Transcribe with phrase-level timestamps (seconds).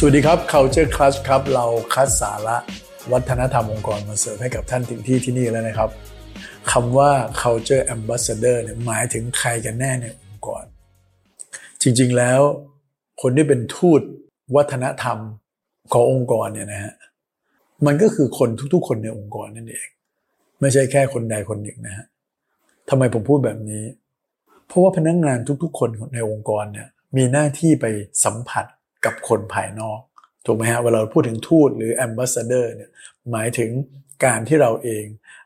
[0.00, 2.56] สวัสดีครับ Culture Clash ครับ เราคัดสาระ
[3.12, 5.90] วัฒนธรรมองค์กรมาเสิร์ฟให้กับท่านถึงที่ที่นี่แล้วนะครับ
[6.72, 7.10] คำว่า
[7.40, 10.64] culture ambassador เนี่ยหมายถึงใครกันแน่ในองค์กร
[11.82, 12.40] จริงๆแล้ว
[13.22, 14.00] คนที่เป็นทูต
[14.56, 15.18] วัฒนธรรม
[15.92, 16.94] ขององค์กรเนี่ยนะฮะ
[17.86, 19.86] มันก็คือคนทุกๆ คนในองค์กรนั่นเอง
[20.60, 22.06] ไม่ใช่แค่คนใดคนหนึ่งนะฮะ
[22.88, 23.84] ทำไมผมพูดแบบนี้
[24.66, 27.86] เพราะว่าพนักงงานทุกๆ คนในองค์กรเนี่ยมีหน้าที่ไป
[28.26, 28.66] สัมผัส
[29.04, 30.00] กับคนภายนอก
[30.46, 32.90] ถูกไหมฮะเวลาเราพูดถึงทูตหรือ ambassador เนี่ย
[33.30, 33.70] หมายถึง
[34.24, 35.04] การที่เราเอง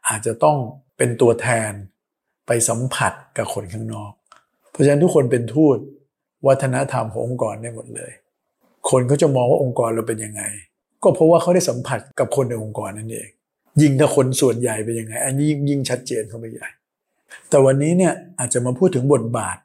[0.09, 0.59] อาจจะต้อง
[0.97, 1.73] เป็นตัวแทน
[2.47, 4.13] ไปสัมผัสกับคนข้างนอก
[4.71, 5.77] เพราะฉะนั้นทุกคนเป็นทูต
[6.47, 8.13] วัฒนธรรมขององค์กรได้หมดเลย
[8.91, 10.43] คนเขาจะมองว่าองค์กรเราเป็นยังไง
[11.03, 13.29] ก็เพราะว่าเขาได้สัมผัสกับคนในองค์กรนั่นเอง
[13.81, 16.69] ยิ่งถ้าคนส่วนใหญ่เป็นยังไง อันนี้ยิ่งยิ่งชัดเจนเข้าไปใหญ่
[17.49, 19.57] แต่วันนี้เนี่ยอาจจะมาพูดถึงบทบาท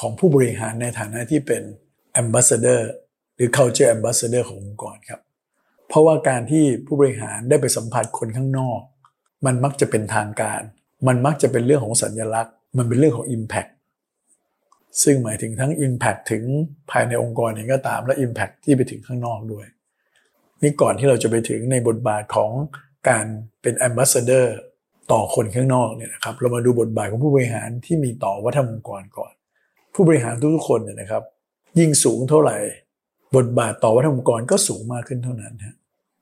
[0.00, 1.62] ของผู้บริหารในฐานะที่เป็น
[2.22, 2.80] ambassador
[3.36, 5.20] หรือ culture ambassador ขององค์กรครับ
[5.88, 8.80] เพราะว่าการที่ผู้บริหารได้ไปสัมผัสคนข้างนอก
[9.46, 10.62] มันมักจะเป็นทางการ
[11.06, 13.70] มันมักจะเป็นเรื่องของสัญลักษณ์ มันเป็นเรื่องของ impact
[15.02, 16.42] ซึ่งหมายถึงทั้ง impact ถึง
[16.90, 19.66] ภายในองค์กรเองก็ตามและ impact ที่ไปถึงข้างนอกด้วย
[20.62, 22.50] นี่ก่อนที่เราจะไปถึงในบทบาทของ
[23.08, 23.26] การ
[23.62, 24.46] เป็น ambassador
[25.12, 29.32] ต่อคนข้างนอกเนี่ยนะครับเรามาดูบทบาทของผู้บริหารที่มีต่อวัฒนธรรมองค์กรก่อน
[29.94, 31.22] ผู้บริหารทุกๆคนเนี่ยนะครับ
[31.78, 32.56] ยิ่งสูงเท่าไหร่
[33.36, 35.76] บทบาทต่อวัฒนองค์กรก็สูงมากขึ้นเท่านั้นฮะ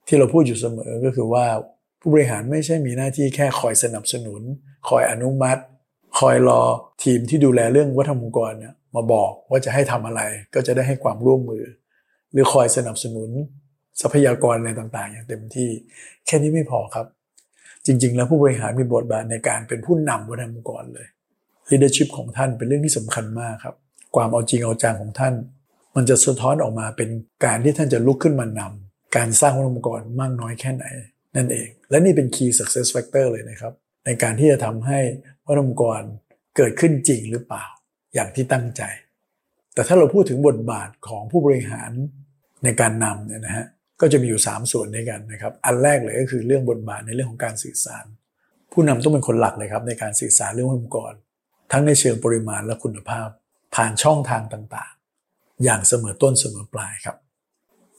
[0.06, 1.44] ที่เราพูดอยู่เสมอก็คือว่า
[2.00, 4.42] ผู้บริหารไม่ใช่มีหน้าที่แค่คอยสนับสนุน
[4.88, 5.62] คอยอนุมัติ
[6.18, 6.62] คอยรอ
[7.02, 10.20] ทีมที่ดูแลเรื่องวัฒนองค์กรเนี่ยมาบอกว่าจะให้ทำอะไร
[10.54, 11.64] ก็จะได้ให้ความร่วมมือ
[12.32, 13.30] หรือคอยสนับสนุน
[14.00, 15.68] ทรัพยากรอะไรต่างๆ อย่างเต็มที่
[16.26, 17.06] แค่นี้ไม่พอครับ
[17.86, 21.06] จริง ๆ แล้วผู้บริหารมีบทบาทในการเป็นผู้นำวัฒนธรรมองค์กรเลย
[21.70, 23.74] leadership ของท่านเป็นเรื่องที่สำคัญมากครับ
[24.16, 25.34] ความเอาจริงเอาจังของท่าน
[25.96, 27.10] มันจะสะท้อนออกมาเป็น
[27.44, 30.84] การที่ท่านจะลุกขึ้นมานำการสร้างวัฒนธรรมองค์กรมากน้อยแค่ไหน
[31.36, 33.72] นั่นเอง และนี่เป็น key success factor เลยนะครับ
[34.06, 34.98] ในการที่จะทำให้
[35.46, 36.00] วัฒนองค์กร
[36.56, 37.64] เกิดขึ้นจริงหรือเปล่า
[38.14, 38.82] อย่างที่ตั้งใจ
[39.74, 41.90] แต่ถ้าเราพูดถึงบทบาทของผู้บริหาร
[42.64, 43.66] ในการนำเนี่ยนะฮะ
[44.00, 48.04] ก็จะมีอยู่ 3 ส่วนด้วยกันนะครับ อันแรกเลยก็คือเรื่องบทบาทในเรื่องของการสื่อสาร
[48.72, 51.12] ผู้นำต้องเป็นคนหลักเลยครับในการสื่อสารเรื่ององค์กร
[51.72, 53.28] ทั้งในเชิงปริมาณและคุณภาพ
[53.74, 54.91] ผ่านช่องทางต่าง
[55.64, 57.16] อย่างเสมอต้นเสมอปลายครับ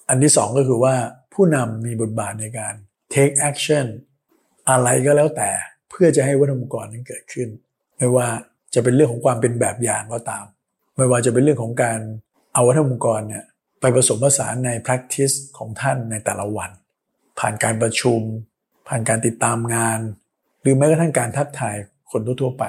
[0.09, 0.96] อันที่2ก็คือว่า
[1.34, 2.74] ผู้นำมีบทบาทในการ
[3.13, 3.85] take action
[4.69, 5.50] อะไรก็แล้วแต่
[5.90, 7.47] เพื่อจะให้วัฒนธรรมองค์กรนั้นเกิดขึ้น
[7.97, 8.28] ไม่ว่า
[8.74, 10.46] จะเป็นเรื่องของความเป็นแบบอย่างก็ตาม
[10.97, 12.00] ไม่ว่าจะเป็นเรื่องของการ
[12.53, 13.44] เอาวัฒนธรรมองค์กรเนี่ย
[13.81, 16.72] ไปผสมผสานใน practice ของท่านในแต่ละวัน
[17.40, 18.22] ผ่านการประชุม
[18.88, 20.00] ผ่านการติดตามงาน
[20.62, 21.75] หรือแม้กระทั่งการทักทาย
[22.12, 22.66] คนทั่วๆไป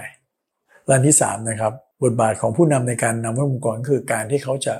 [0.86, 1.72] และที่3นะครับ
[2.04, 4.74] บทบาทของผู้นำในการนำวัฒนธรรมองค์กรคือการที่เขาจะ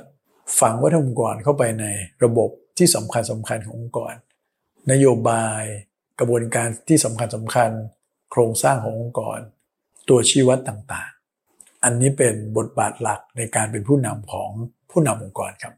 [0.59, 1.85] ฝังวัฒนธรรมองค์กรเข้าไปใน
[2.23, 4.13] ระบบที่สำคัญสำคัญขององค์กร
[4.91, 5.63] นโยบาย
[6.19, 7.71] กระบวนการที่สำคัญสำคัญ
[8.31, 9.39] โครงสร้างขององค์กร
[10.09, 14.49] ตัวชี้วัดต่างๆ อันนี้เป็นบทบาทหลักในการเป็นผู้นำของ
[14.91, 15.73] ผู้นำองค์กรครับ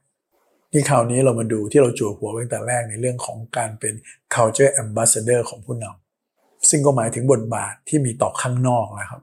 [0.74, 3.94] นี่คราวนี้เรามาดูที่เราจั่วหัวไว้ตั้งแต่แรกในเรื่องของการเป็น
[4.34, 9.22] culture ambassador ของผู้นำซึ่งก็หมายถึงบทบาทที่มีต่อข้างนอกนะครับ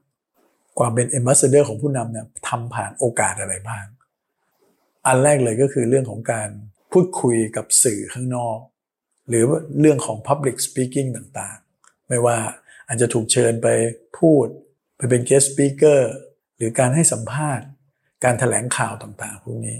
[0.78, 3.84] ความเป็น ambassador ของผู้นำเนี่ยทำผ่านโอกาสอะไรบ้าง
[5.06, 6.48] อันแรกเลยก็คือเรื่องของการ
[6.92, 8.58] พูดคุยกับสื่อข้างนอก
[9.28, 9.44] หรือ
[9.80, 12.36] เรื่องของ public speaking ต่างๆ ไม่ว่า
[12.88, 13.68] อาจจะถูกเชิญไป
[14.18, 14.46] พูด
[14.96, 16.00] ไปเป็น guest speaker
[16.56, 17.66] หรือการให้สัมภาษณ์
[18.24, 19.78] การถแถลงข่าวต่างๆ พวกนี้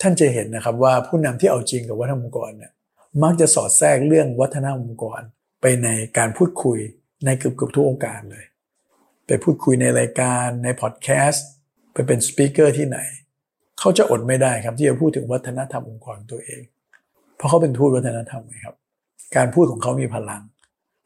[0.00, 2.72] ท่านจะเห็นนะครับว่าผู้นำที่เอาจริงกับวัฒนธรรมองค์กรเนี่ย
[3.22, 5.20] มักจะสอดแทรกเรื่องวัฒนธรรมองค์กร
[5.60, 5.88] ไปใน
[6.18, 6.78] การพูดคุย
[7.24, 8.44] ในเกือบๆทุกองค์การเลย
[9.26, 11.46] ไปพูดคุยในรายการในพอดแคสต์
[11.92, 12.98] ไปเป็นสปีกเกอร์ที่ไหน
[13.78, 16.62] เขาจะอดไม่ได้ครับที่จะพูดถึงวัฒนธรรมองค์กรตัวเอง
[17.36, 18.76] เพราะเขาเป็นทูตวัฒนธรรมไงครับ
[19.36, 20.42] การพูดของเขามีพลัง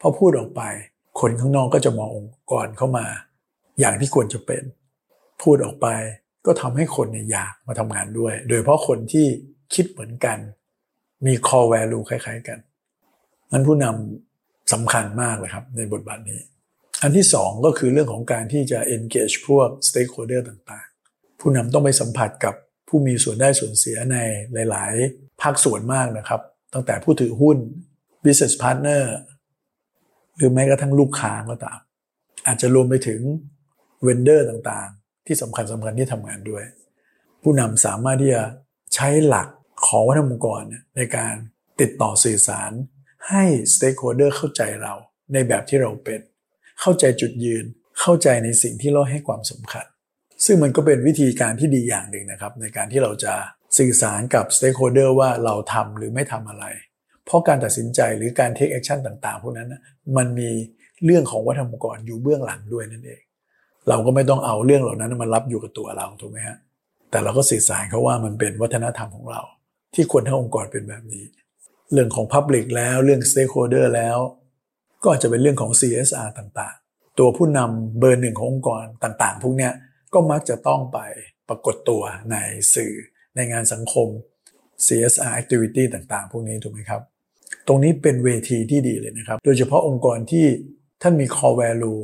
[0.00, 0.62] พอพูดออกไป
[1.20, 3.06] คนข้างนอกก็จะมององค์กรเข้ามา
[3.79, 4.62] อย่างที่ควรจะเป็น
[5.43, 5.87] พูดออกไป
[6.46, 9.26] ก็ทำให้คนเนี่ยอยากมาทำงานด้วย โดยเพราะคนที่
[9.75, 10.38] คิดเหมือนกัน
[11.26, 12.58] มี core value คล้าย ๆ กัน
[13.52, 16.40] นั้นผู้นำสำคัญมากเลยครับ ในบทบาทนี้
[17.02, 22.54] อันที่สองก็คือเรื่องของการที่จะ engage พวก stakeholder ต่างๆ ผู้นำต้องไปสัมผัสกับ
[22.88, 24.16] ผู้มีส่วนได้ส่วนเสียใน
[24.70, 26.40] หลาย ๆ ภาคส่วนมากนะครับ
[26.75, 27.58] ตั้งแต่ผู้ถือหุ้น
[28.25, 29.02] business partner
[30.37, 31.78] หรือแม้กระทั่งลูกค้าก็ตาม
[32.46, 33.20] อาจจะรวมไปถึง
[34.06, 36.64] vendor ต่างๆ ที่สำคัญสำคัญที่ทำงานด้วย
[37.42, 38.42] ผู้นำสามารถที่จะ
[38.94, 39.49] ใช้หลัก
[39.87, 40.62] ของวัฒนธรรมองค์กร
[40.96, 41.34] ในการ
[41.81, 42.70] ติดต่อสื่อสาร
[43.28, 43.44] ให้
[43.75, 44.94] stakeholder เข้าใจเรา
[45.32, 46.20] ในแบบที่เราเป็น
[46.81, 47.64] เข้าใจจุดยืน
[48.00, 49.87] เข้าใจในสิ่งที่เราให้ความสำคัญ
[50.44, 53.34] ซึ่งมันก็เป็นวิธีการที่ดีอย่างหนึ่งนะครับ ในการที่เราจะ
[53.78, 56.64] สื่อสารกับ stakeholder ว่าเราทำหรือไม่ทำอะไร
[57.25, 59.82] เพราะการตัดสินใจหรือการ take action ต่างๆพวกนั้นนะ
[60.17, 60.50] มันมี
[61.05, 63.20] เรื่องของวัฒนธรรมองค์กรอยู่เบื้องหลังด้วยนั่นเอง
[63.88, 66.56] เราก็ไม่ต้องเอาเรื่องเหล่านั้นมารับอยู่กับตัวเราถูกไหมฮะ
[67.11, 69.40] แต่เราก็สื่อสารเขาว่ามันเป็นวัฒนธรรมของเรา
[69.94, 71.25] ที่ควรทั้งองค์กรเป็นแบบนี้
[71.93, 74.19] เรื่องของ Public แล้วเรื่อง Stakeholder แล้ว
[75.06, 79.73] ก็อาจจะเป็นเรื่องของ CSR ต่างๆ ตัวผู้นำเบอร์หนึ่งขององค์กรต่างๆ พวกเนี้ย
[80.14, 80.99] ก็มักจะต้องไป
[81.49, 82.37] ปรากฏตัวใน
[82.75, 82.93] สื่อ
[83.37, 84.08] ในงานสังคม
[84.87, 87.03] CSR activity ต่างๆ พวกนี้ถูกไหมครับ
[87.67, 90.47] ตรงนี้เป็นเวทีที่ดีเลยนะครับ โดยเฉพาะองค์กรที่
[91.03, 92.00] ท่านมี core value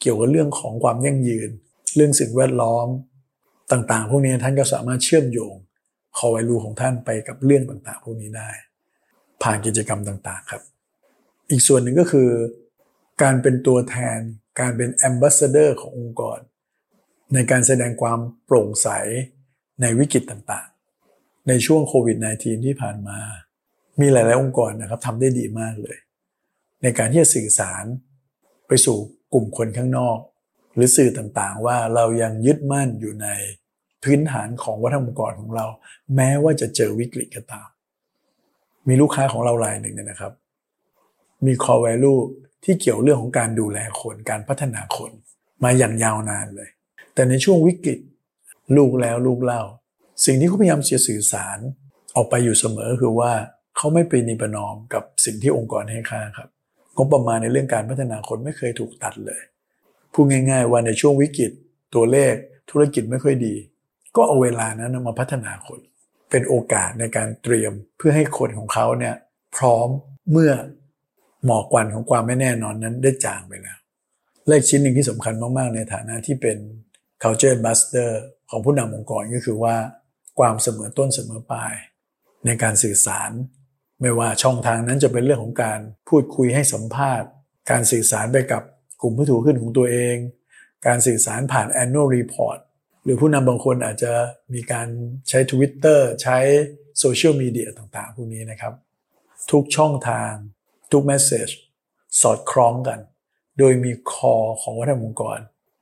[0.00, 1.50] เกี่ยวกับเรื่องของความยั่งยืน
[1.96, 2.88] เรื่องสิ่งแวดล้อม
[3.72, 5.54] ต่างๆ พวกนี้ท่านก็สามารถเชื่อมโยง
[6.18, 8.50] core value ของท่านไปกับเรื่องต่างๆ พวกนี้ได้
[9.42, 10.62] ผ่านกิจกรรมต่างๆ ครับ
[11.50, 12.30] อีกส่วนหนึ่งก็คือ
[13.22, 14.20] การเป็นตัวแทน
[14.60, 16.38] การเป็น ambassador ขององค์กร
[17.34, 18.88] ในการแสดงความโปร่งใส
[19.80, 23.18] ในวิกฤตต่างๆ ในช่วงโควิด -19 ที่ผ่านมา
[24.00, 25.98] มีหลายๆ องค์กรนะครับทำได้ดีมากเลย
[26.82, 27.84] ในการที่จะสื่อสาร
[28.68, 28.96] ไปสู่
[29.32, 30.18] กลุ่มคนข้างนอก
[30.74, 33.28] หรือสื่อต่างๆ ว่าเรายังยึดมั่นอยู่ใน
[34.02, 35.66] พื้นฐานของวัฒนธรรมองค์กรของเรา
[36.16, 37.68] แม้ว่าจะเจอวิกฤตก็ตาม
[38.88, 40.32] มีลูกค้าของเรารายหนึ่งเนี่ยนะครับ
[41.46, 42.20] มี core value
[42.64, 45.10] ที่เกี่ยวเรื่องของการดูแลคนการพัฒนาคน
[45.64, 46.70] มาอย่างยาวนานเลย
[47.14, 47.98] แต่ในช่วงวิกฤต
[48.76, 49.62] ลูกแล้วลูกเล่า
[50.24, 51.58] สิ่งที่เขาพยายามจะสื่อสาร
[52.16, 53.32] ออกไปอยู่เสมอคือว่า
[53.76, 56.48] เขาไม่ไปนิประนอมกับสิ่งที่องค์กรให้ค่าครับ
[56.96, 59.42] งบประมาณในเรื่องการพัฒนาคนไม่เคยถูกตัดเลย
[60.12, 61.50] พูดง่าย ๆ ว่าในช่วงวิกฤต
[61.94, 62.34] ตัวเลข
[62.70, 63.54] ธุรกิจไม่ค่อยดี
[64.16, 65.80] ก็เอาเวลานั้นมาพัฒนาคน
[66.30, 69.14] เป็นโอกาสในการเตรียมเพื่อให้คนของเขาเนี่ย
[69.56, 69.88] พร้อม
[70.30, 70.52] เมื่อ
[71.46, 73.78] หมอกควันของความไม่แน่นอนนั้นได้จางไปแล้ว
[74.48, 76.58] เลขชิ้นหนึ่งที่สำคัญมาก ๆ ในฐานะที่เป็น
[77.22, 78.12] culture ambassador
[78.50, 79.76] ของผู้นำองค์กรก็คือว่า
[80.38, 81.74] ความเสมอต้นเสมอปลาย
[82.46, 83.30] ในการสื่อสาร
[84.00, 87.28] ไม่ว่าช่องทางนั้นจะเป็นเรื่องของการพูดคุยให้สัมภาษณ์
[87.70, 88.62] การสื่อสารไปกับ
[89.02, 90.16] กลุ่มผู้ถือขึ้นของตัวเอง
[90.86, 92.58] การสื่อสารผ่าน annual report
[93.04, 94.12] หรือผู้นำบางคนอาจจะ
[94.54, 94.88] มีการ
[95.28, 96.38] ใช้ Twitter ใช้
[96.98, 98.74] โซเชียลมีเดียต่างๆ พวกนี้นะครับ
[99.50, 100.32] ทุกช่องทาง
[100.92, 101.48] ทุกเมสเซจ
[102.22, 102.98] สอดคล้องกัน
[103.58, 105.38] โดยมีคอของวัฒนธรรมองค์กร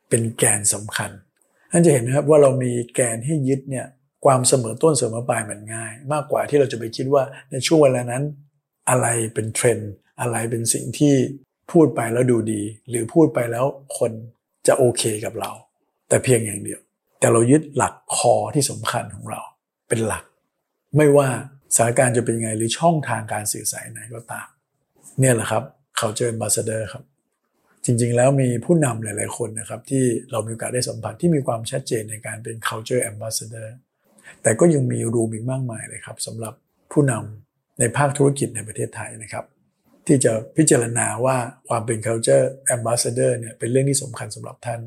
[0.09, 1.11] เป็นแกนสำคัญ
[1.71, 3.87] ท่านจะเห็นนะครับว่าเรามีแกนให้ยึดเนี่ย
[4.25, 8.23] ความเสมอต้นเสมอปลายมันง่าย มากกว่าที่เราจะไปคิดว่าในช่วงเวลานั้น
[8.91, 11.15] อะไรเป็นเทรนด์อะไรเป็นสิ่งที่
[11.71, 13.65] พูดไปแล้วดูดี หรือพูดไปแล้ว
[13.99, 14.13] คน
[14.67, 15.53] จะโอเคกับเรา
[16.09, 16.81] แต่เพียงอย่างเดียว
[17.21, 19.41] แต่เรายึดหลักคอที่สำคัญของเรา
[19.89, 20.25] เป็นหลัก
[20.97, 21.29] ไม่ว่า
[21.77, 24.49] สถานการณ์จะเป็นยังไงหรือช่องทางการสื่อสารไหนก็ตาม
[25.19, 25.63] เนี่ยแหละครับ
[25.99, 27.05] เขาเจอ ambassador ครับ
[27.85, 33.69] จริงๆ แล้วมีผู้นำหลายๆคนนะครับที่เรามีโอกาสได้สัมผัสที่มีความชัดเจนในการเป็น culture ambassador
[34.43, 36.55] แต่ก็ยังมีรูมอีกมากมายเลยครับสำหรับ
[36.93, 39.45] ผู้นำในภาคธุรกิจในประเทศไทยนะครับ
[40.07, 41.37] ที่จะพิจารณาว่า
[41.69, 44.81] ความเป็น culture ambassador เนี่ยเป็นเรื่องที่สำคัญสำหรับท่าน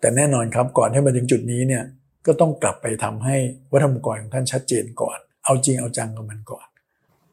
[0.00, 1.84] แต่แน่นอนครับก่อนให้มาถึงจุดนี้เนี่ย
[2.26, 3.36] ก็ต้องกลับไปทำให้
[3.72, 6.66] วัฒนธรรมกรของท่านชัดเจนก่อน เอาจริงเอาจังกับมันก่อน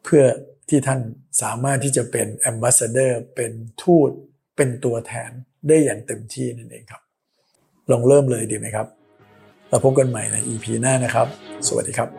[0.10, 0.26] พื่อ
[0.70, 1.00] ที่ท่าน
[1.42, 3.52] สามารถที่จะเป็นแอมบาสเดอร์เป็น
[3.82, 4.10] ทูต
[4.56, 5.32] เป็นตัวแทน
[5.68, 7.02] ได้อย่างเต็มที่นั่นเองครับ
[7.92, 8.88] ลองเริ่มเลยดีไหมครับ
[9.70, 11.28] เราพบกันใหม่ใน EP หน้านะครับ
[11.68, 12.19] สวัสดีครับ